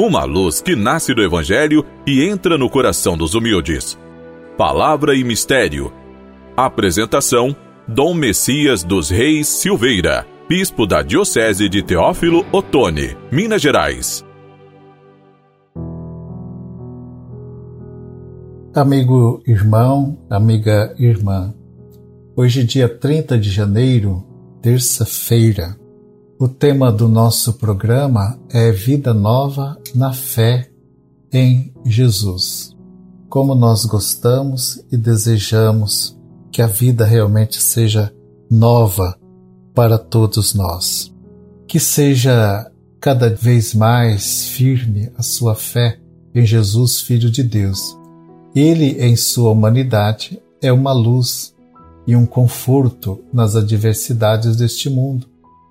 [0.00, 3.98] uma luz que nasce do Evangelho e entra no coração dos humildes.
[4.56, 5.92] Palavra e Mistério.
[6.56, 7.54] Apresentação:
[7.86, 14.24] Dom Messias dos Reis Silveira, Bispo da Diocese de Teófilo Otoni, Minas Gerais.
[18.74, 21.52] Amigo irmão, amiga irmã,
[22.34, 24.24] hoje, dia 30 de janeiro,
[24.62, 25.76] terça-feira,
[26.40, 30.70] o tema do nosso programa é Vida Nova na Fé
[31.30, 32.74] em Jesus.
[33.28, 36.18] Como nós gostamos e desejamos
[36.50, 38.10] que a vida realmente seja
[38.50, 39.18] nova
[39.74, 41.14] para todos nós.
[41.68, 46.00] Que seja cada vez mais firme a sua fé
[46.34, 47.94] em Jesus, Filho de Deus.
[48.54, 51.54] Ele, em sua humanidade, é uma luz
[52.06, 55.29] e um conforto nas adversidades deste mundo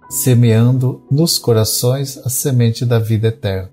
[0.10, 3.70] semeando nos corações a semente da vida eterna.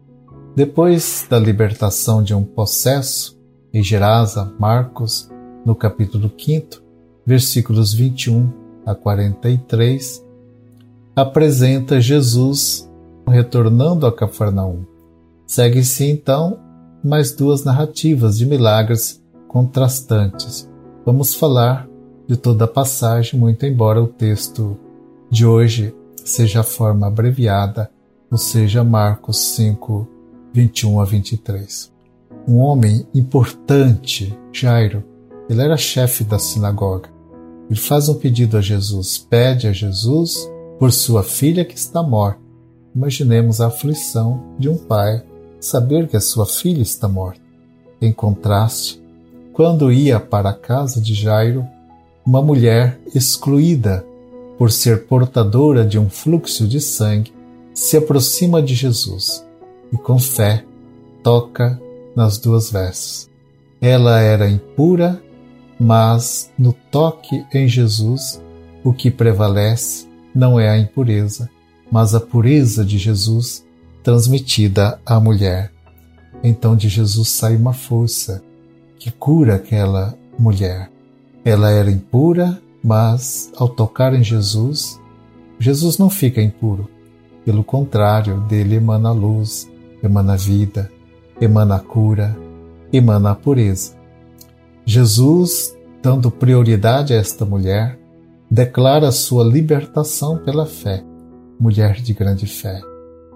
[0.55, 3.37] Depois da libertação de um possesso,
[3.73, 5.31] em Gerasa, Marcos,
[5.65, 6.83] no capítulo 5,
[7.27, 8.53] versículos 21
[8.85, 10.25] a 43,
[11.15, 12.89] apresenta Jesus
[13.27, 14.85] retornando a Cafarnaum.
[15.47, 16.59] Segue-se então
[17.03, 20.69] mais duas narrativas de milagres contrastantes.
[21.05, 21.89] Vamos falar
[22.27, 24.77] de toda a passagem, muito embora o texto
[25.31, 25.95] de hoje
[26.29, 27.91] seja a forma abreviada,
[28.31, 30.09] ou seja, Marcos 5,
[30.53, 31.93] 21 a 23.
[32.49, 35.05] Um homem importante, Jairo,
[35.49, 37.09] ele era chefe da sinagoga.
[37.71, 42.41] Ele faz um pedido a Jesus, pede a Jesus por sua filha que está morta.
[42.95, 45.23] Imaginemos a aflição de um pai
[45.61, 47.41] saber que a sua filha está morta.
[48.01, 49.03] Em contraste,
[49.53, 51.65] quando ia para a casa de Jairo,
[52.25, 54.05] uma mulher excluída
[54.59, 57.33] por ser portadora de um fluxo de sangue,
[57.75, 59.47] se aproxima de Jesus
[59.93, 60.65] e, com fé,
[61.23, 61.81] toca
[62.15, 63.31] nas duas vestes.
[63.81, 65.23] Ela era impura,
[65.79, 68.43] mas no toque em Jesus,
[68.83, 71.51] o que prevalece não é a impureza,
[71.91, 73.65] mas a pureza de Jesus
[74.03, 75.73] transmitida à mulher.
[76.43, 78.43] Então de Jesus sai uma força
[78.99, 80.91] que cura aquela mulher.
[81.45, 85.01] Ela era impura, mas, ao tocar em Jesus,
[85.59, 86.89] Jesus não fica impuro.
[87.45, 89.69] Pelo contrário, dele emana luz,
[90.01, 90.89] emana vida,
[91.41, 92.37] emana cura,
[92.93, 93.97] emana pureza.
[94.85, 97.99] Jesus, dando prioridade a esta mulher,
[98.49, 101.03] declara sua libertação pela fé,
[101.59, 102.81] mulher de grande fé.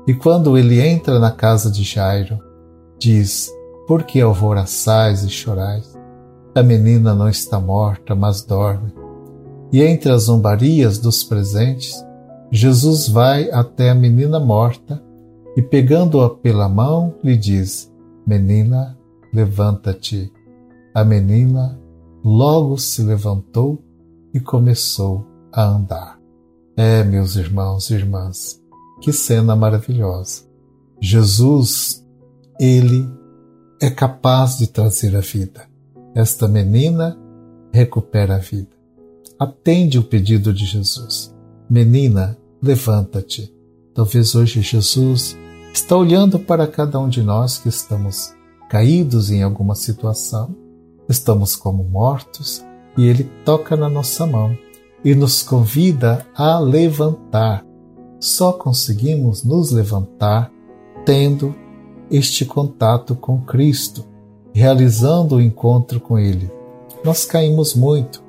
[0.06, 2.39] E quando ele entra na casa de Jairo,
[3.00, 3.50] diz:
[3.89, 5.99] Por que alvoraçais e chorais?
[6.55, 9.00] A menina não está morta, mas dorme.
[9.73, 11.95] E entre as zombarias dos presentes,
[12.51, 15.01] Jesus vai até a menina morta
[15.57, 17.93] e, pegando-a pela mão, lhe diz:
[18.27, 18.99] Menina,
[19.33, 20.33] levanta-te.
[20.93, 21.79] A menina
[22.25, 23.81] logo se levantou
[24.35, 26.19] e começou a andar.
[26.77, 28.61] É, meus irmãos e irmãs,
[29.01, 30.43] que cena maravilhosa.
[31.01, 32.05] Jesus,
[32.59, 33.09] ele
[33.81, 35.69] é capaz de trazer a vida.
[36.15, 37.17] Esta menina
[37.73, 38.80] recupera a vida
[39.41, 41.34] atende o pedido de Jesus.
[41.69, 43.51] Menina, levanta-te.
[43.95, 45.34] Talvez hoje Jesus
[45.73, 48.34] está olhando para cada um de nós que estamos
[48.69, 50.55] caídos em alguma situação,
[51.09, 52.62] estamos como mortos,
[52.99, 54.55] e Ele toca na nossa mão
[55.03, 57.65] e nos convida a levantar.
[58.21, 60.53] Só conseguimos nos levantar
[61.07, 61.55] tendo
[62.11, 64.05] este contato com Cristo,
[64.53, 66.51] realizando o encontro com Ele.
[67.03, 68.22] Nós caímos muito,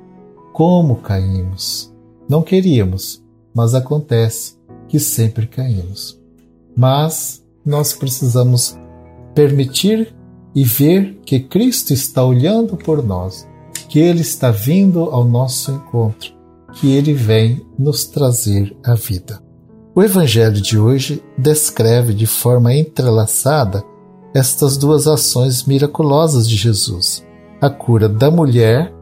[0.61, 1.91] como caímos.
[2.29, 3.19] Não queríamos,
[3.51, 4.53] mas acontece
[4.88, 6.22] que sempre caímos.
[6.77, 8.77] Mas nós precisamos
[9.33, 10.13] permitir
[10.53, 13.49] e ver que Cristo está olhando por nós,
[13.89, 16.31] que Ele está vindo ao nosso encontro,
[16.73, 19.41] que Ele vem nos trazer a vida.
[19.95, 23.84] O Evangelho de hoje descreve de forma entrelaçada
[24.31, 27.25] estas duas ações miraculosas de Jesus:
[27.59, 28.93] a cura da mulher,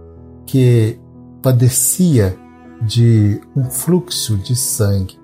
[0.45, 0.97] que
[1.41, 2.37] padecia
[2.81, 5.17] de um fluxo de sangue.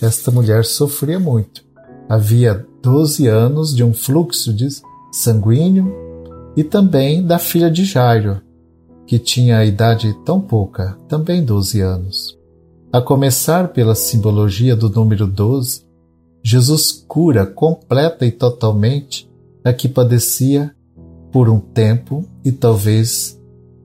[0.00, 1.64] Esta mulher sofria muito.
[2.08, 4.68] Havia 12 anos de um fluxo de
[5.12, 5.92] sanguíneo
[6.56, 8.40] e também da filha de Jairo,
[9.06, 12.38] que tinha a idade tão pouca, também 12 anos.
[12.92, 15.82] A começar pela simbologia do número 12,
[16.42, 19.30] Jesus cura completa e totalmente
[19.64, 20.74] a que padecia
[21.30, 23.37] por um tempo e talvez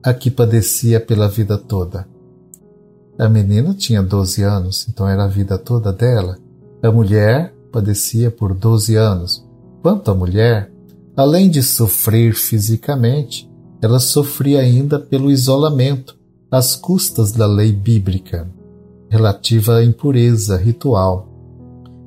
[0.04, 2.06] a que padecia pela vida toda.
[3.18, 6.36] A menina tinha 12 anos, então era a vida toda dela.
[6.82, 9.44] A mulher padecia por 12 anos,
[9.84, 10.72] Quanto à mulher,
[11.14, 13.46] além de sofrer fisicamente,
[13.82, 16.16] ela sofria ainda pelo isolamento,
[16.50, 18.50] às custas da lei bíblica
[19.10, 21.28] relativa à impureza ritual,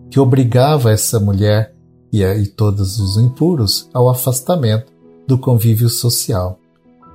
[0.10, 1.76] que obrigava essa mulher
[2.12, 4.92] e, e todos os impuros ao afastamento
[5.28, 6.60] do convívio social.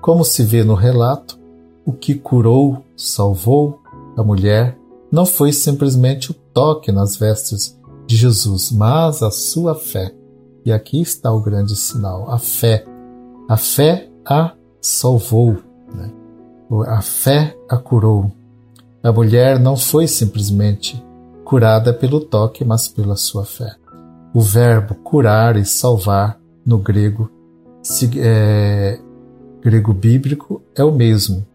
[0.03, 1.39] Como se vê no relato,
[1.87, 3.81] o que curou, salvou
[4.17, 4.77] a mulher
[5.11, 10.15] não foi simplesmente o toque nas vestes de Jesus, mas a sua fé.
[10.65, 12.85] E aqui está o grande sinal: a fé.
[13.49, 15.57] A fé a salvou,
[15.95, 16.11] né?
[16.87, 18.31] a fé a curou.
[19.03, 21.03] A mulher não foi simplesmente
[21.45, 23.75] curada pelo toque, mas pela sua fé.
[24.35, 27.31] O verbo curar e salvar no grego,
[28.17, 29.01] é,
[29.63, 31.47] grego bíblico é o mesmo.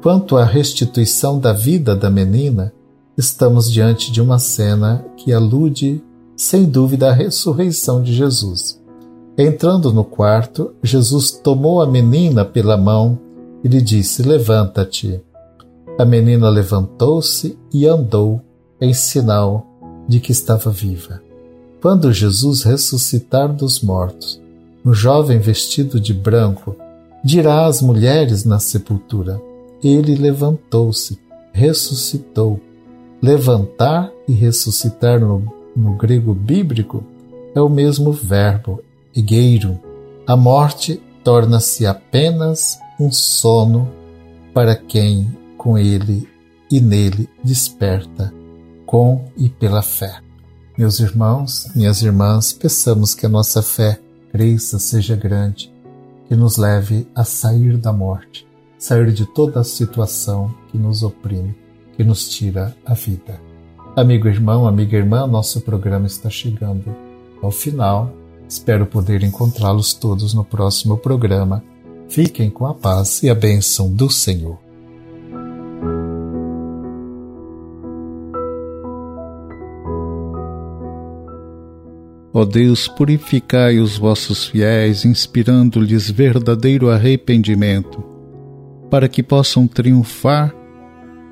[0.00, 2.72] Quanto à restituição da vida da menina,
[3.16, 6.00] estamos diante de uma cena que alude,
[6.36, 8.80] sem dúvida, à ressurreição de Jesus.
[9.36, 13.18] Entrando no quarto, Jesus tomou a menina pela mão
[13.64, 15.20] e lhe disse: Levanta-te.
[15.98, 18.40] A menina levantou-se e andou,
[18.80, 19.66] em sinal
[20.06, 21.20] de que estava viva.
[21.82, 24.40] Quando Jesus ressuscitar dos mortos,
[24.84, 26.76] um jovem vestido de branco
[27.24, 29.40] dirá às mulheres na sepultura:
[29.82, 31.18] Ele levantou-se,
[31.52, 32.60] ressuscitou.
[33.20, 35.42] Levantar e ressuscitar no,
[35.74, 37.02] no grego bíblico
[37.54, 38.80] é o mesmo verbo,
[39.14, 39.78] egueiro.
[40.26, 43.90] A morte torna-se apenas um sono
[44.54, 46.28] para quem com ele
[46.70, 48.32] e nele desperta,
[48.86, 50.20] com e pela fé.
[50.76, 53.98] Meus irmãos, minhas irmãs, peçamos que a nossa fé
[54.30, 55.72] cresça, seja grande,
[56.28, 58.46] que nos leve a sair da morte,
[58.78, 61.56] sair de toda a situação que nos oprime,
[61.96, 63.40] que nos tira a vida.
[63.96, 66.94] Amigo irmão, amiga irmã, nosso programa está chegando
[67.42, 68.12] ao final.
[68.48, 71.64] Espero poder encontrá-los todos no próximo programa.
[72.08, 74.67] Fiquem com a paz e a bênção do Senhor.
[82.38, 88.00] Ó Deus, purificai os vossos fiéis, inspirando-lhes verdadeiro arrependimento,
[88.88, 90.54] para que possam triunfar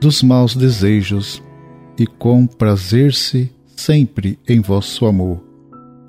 [0.00, 1.40] dos maus desejos
[1.96, 5.40] e comprazer-se sempre em vosso amor.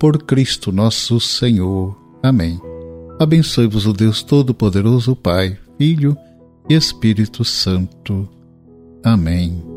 [0.00, 1.96] Por Cristo nosso Senhor.
[2.20, 2.60] Amém.
[3.20, 6.16] Abençoe-vos o Deus Todo-Poderoso, Pai, Filho
[6.68, 8.28] e Espírito Santo.
[9.04, 9.67] Amém.